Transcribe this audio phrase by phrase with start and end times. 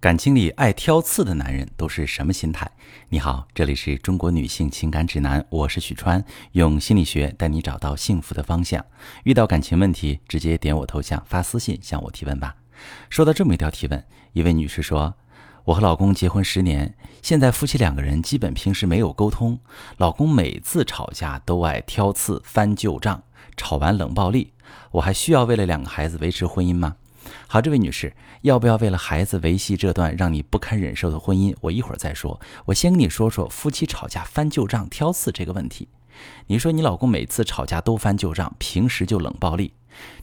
[0.00, 2.70] 感情里爱挑刺的男人都是什么心态？
[3.08, 8.86] 你好，这里是中国女性情感指南，我是许川，用心理学带你找到幸福的方向。
[9.24, 12.54] 遇到感情问题，直接点我头像发私信向我提问吧。
[13.10, 15.12] 收到这么一条提问，一位女士说
[15.66, 19.58] ：“我和老公结婚十年，现在夫妻两个人基本平时没有沟通，
[19.96, 23.20] 老公每次吵架都爱挑刺、翻旧账，
[23.56, 24.52] 吵完冷暴力，
[24.92, 26.94] 我还需要为了两个孩子维持婚姻吗？”
[27.46, 31.54] 好，这位女士，要不要为了孩子维系这段让你不堪忍受的婚姻？
[31.60, 32.40] 我一会儿再说。
[32.66, 35.88] 我先跟你说说夫妻吵架翻旧账、挑刺这个问题。
[36.48, 39.72] 你说你老公每次吵架都翻旧账，平时就冷暴力，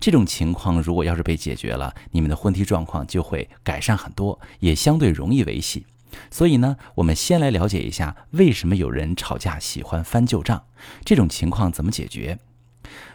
[0.00, 5.86] 这种情况如果要是被解决了，你们的婚姻状况就会改善很多，也相对容易维系。
[6.30, 10.64] 所以呢，我们先来了解一下为什么有人吵架喜欢翻旧账，
[11.04, 12.38] 这种情况怎么解决？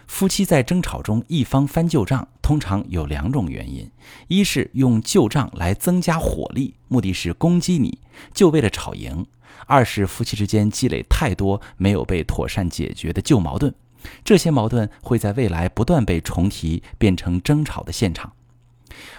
[0.07, 3.91] 夫妻在争吵中，一方翻旧账，通常有两种原因：
[4.29, 7.99] 一是用旧账来增加火力，目的是攻击你，
[8.33, 9.25] 就为了吵赢；
[9.67, 13.73] 二是夫妻之间积累太多没有被妥善解决的旧矛盾，
[14.23, 18.33] 这些矛盾会在未来不断被重提，变成争吵的现场。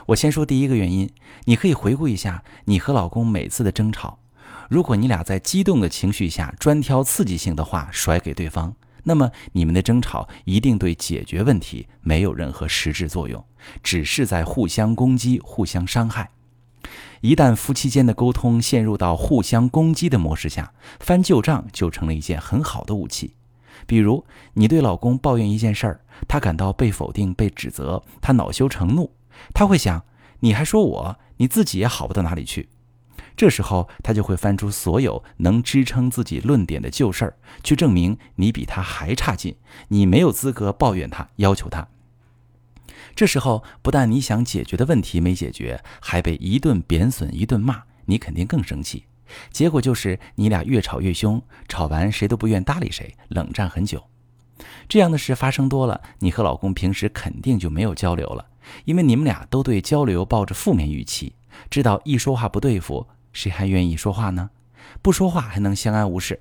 [0.06, 1.10] 我先说第一个原因，
[1.44, 4.18] 你可以回顾一下你和老公每次的争吵，
[4.70, 8.74] 如果你俩在激动的情绪下专挑刺激性的话甩给对方。
[9.08, 13.42] 那么你们的争吵一定对解决问题没有任何实质作用，
[13.82, 16.30] 只是在互相攻击、互相伤害。
[17.22, 23.34] 一旦夫妻间的沟通陷入到互相攻击的模式下，翻旧账就成了一件很好的武器。
[23.86, 29.10] 比如，你对老公抱怨一件事儿，他感到被否定、被指责，他恼羞成怒，
[29.54, 30.04] 他会想：
[30.40, 32.68] 你还说我，你自己也好不到哪里去。
[33.38, 39.54] 这时候，他就会翻出所有能支撑自己论点的旧事儿，去证明你比他还差劲，
[39.86, 41.86] 你没有资格抱怨他、要求他。
[43.14, 49.04] 这时候，不但你想解决的问题没解决，还被一顿贬损、一顿骂，你肯定更生气。
[49.52, 54.02] 结果就是你俩越吵越凶，吵完谁都不愿搭理谁，冷战很久。
[54.88, 58.46] 这样的事发生多了，你和老公平时肯定就没有交流了，
[58.84, 61.34] 因为你们俩都对交流抱着负面预期，
[61.70, 63.06] 知道一说话不对付。
[63.32, 64.50] 谁还愿意说话呢？
[65.02, 66.40] 不说话还能相安无事。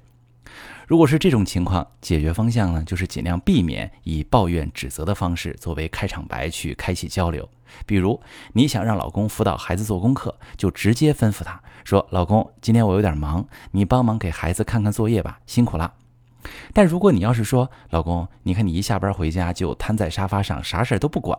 [0.87, 7.47] 如果是这种情况，解决方向呢，就是尽量避免以抱怨、指责的方式作为开场白去开启交流。
[7.85, 8.21] 比如，
[8.53, 15.93] 你想让老公辅导孩子做功课，就直接吩咐他说：“老公，今天我有点忙，你帮忙给孩子看看作业吧，辛苦了。”
[16.71, 21.37] 但如果你要是说：“老公，你看你一下班回家就瘫在沙发上，啥事儿都不管，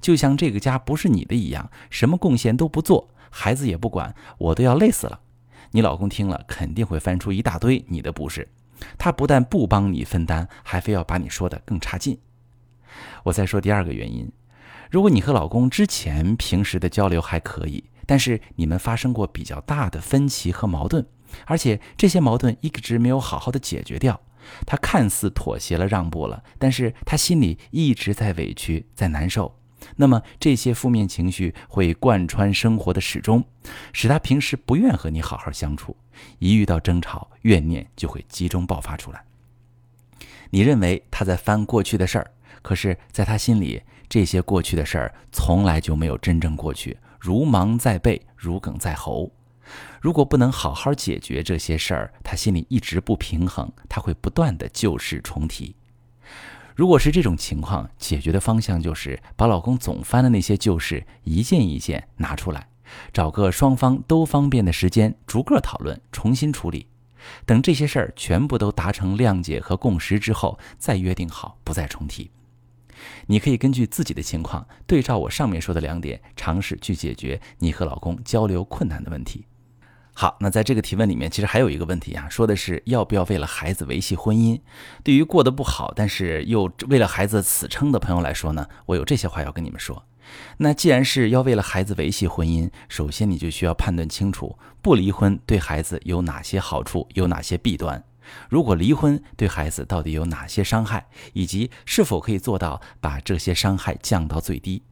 [0.00, 5.18] 就像这个家不是你的一样，什么贡献都不做。”孩子也不管，我都要累死了。
[5.72, 8.48] 你老公听了肯定会翻出一大堆你的不是，
[8.96, 12.16] 他不但不帮你分担，还非要把你说的更差劲。
[13.24, 14.30] 我再说第二个原因，
[14.88, 21.04] 如果你和老公之前平时的交流还可以，但是你们发生过比较大的分歧和矛盾，
[21.46, 24.20] 而且这些矛盾一直没有好好的解决掉，
[24.64, 29.58] 他看似妥协了让步了，但是他心里一直在委屈，在难受。
[29.96, 33.44] 那么这些负面情绪会贯穿生活的始终，
[33.92, 35.96] 使他平时不愿和你好好相处。
[36.38, 39.24] 一遇到争吵，怨念就会集中爆发出来。
[40.50, 42.30] 你认为他在翻过去的事儿，
[42.62, 49.32] 可是在他心里，这些过去的事儿从来就没有真正过去，如芒在背，如鲠在喉。
[50.00, 55.74] 如果不能好好解决这些事儿，他心里一直不平衡，他会不断的旧事重提。
[56.74, 62.66] 如果是这种情况，解决的方向就是把老公总翻的那些旧事一件一件拿出来，
[63.12, 66.86] 找个双方都方便的时间，逐个讨论，重新处理。
[67.46, 72.30] 等这些事儿全部都达成谅解和共识之后，再约定好不再重提。
[73.26, 79.46] 你可以根据自己的情况，对照我上面说的两点，尝试去解决你和老公交流困难的问题。
[80.16, 84.60] 好，那在这个提问里面，其实还有一个问题啊，说的是要不要为了孩子维系婚姻？
[85.02, 90.04] 对于过得不好，但是又为了孩子死撑的朋友来说呢，我有这些话要跟你们说。
[90.58, 98.02] 那既然是要为了孩子维系婚姻，首先你就需要判断清楚，不离婚对孩子有哪些好处，有哪些弊端？
[98.48, 104.82] 如果离婚对孩子到底有哪些伤害，以及是否可以做到把这些伤害降到最低？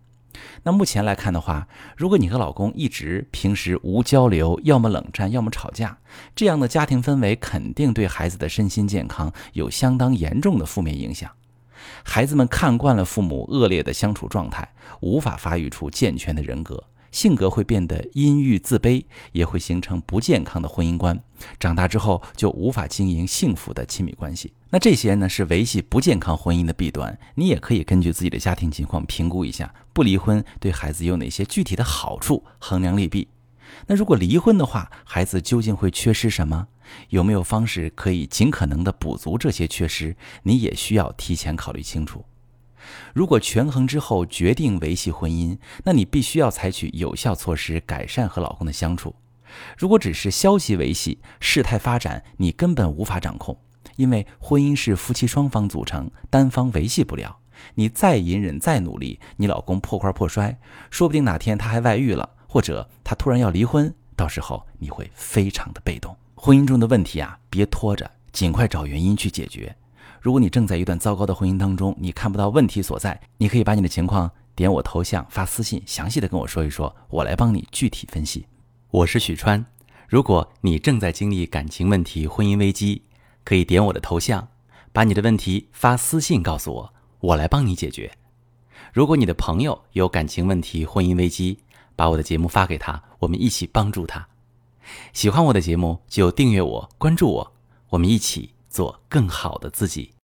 [0.62, 5.98] 那目前来看的话，如果你和老公一直平时无交流，要么冷战，要么吵架，
[6.34, 11.30] 这样的家庭氛围肯定对孩子的身心健康有相当严重的负面影响。
[12.04, 14.68] 孩子们看惯了父母恶劣的相处状态，
[15.00, 16.84] 无法发育出健全的人格。
[17.12, 21.22] 性格会变得阴郁自卑，也会形成不健康的婚姻观。
[21.60, 24.52] 长大之后就无法经营幸福的亲密关系。
[24.70, 27.16] 那这些呢是维系不健康婚姻的弊端。
[27.34, 33.28] 你也可以根据自己的家庭情况评估一下，不离婚对孩子有哪些具体的好处，衡量利弊。
[33.86, 36.68] 那如果离婚的话，孩子究竟会缺失什么？
[37.08, 40.16] 有没有方式可以尽可能的补足这些缺失？
[40.42, 42.24] 你也需要提前考虑清楚。
[43.14, 49.14] 如果权衡之后决定维系婚姻，那你必须要采取有效措施改善和老公的相处。
[49.76, 53.56] 如果只是消极维系，事态发展你根本无法掌控，
[53.96, 57.38] 因为婚姻是夫妻双方组成，单方维系不了。
[57.74, 60.58] 你再隐忍再努力，你老公破罐破摔，
[60.90, 66.16] 说不定哪天他还外遇了，或者他突然要离婚，到时候你会非常的被动。
[66.34, 69.76] 婚姻中的问题啊，别拖着，尽快找原因去解决。
[70.22, 78.46] 如果你正在一段糟糕的婚姻当中，你看不到问题所在，你可以把你的情况点我头像发私信，详细的跟我说一说，我来帮你具体分析。
[78.92, 79.66] 我是许川，
[80.06, 83.02] 如果你正在经历感情问题、婚姻危机，
[83.42, 84.46] 可以点我的头像，
[84.92, 88.12] 把你的问题发私信告诉我，我来帮你解决。
[88.92, 91.58] 如果你的朋友有感情问题、婚姻危机，
[91.96, 94.28] 把我的节目发给他，我们一起帮助他。
[95.12, 97.52] 喜欢我的节目就订阅我、关注我，
[97.88, 100.14] 我们一起做更好的自己。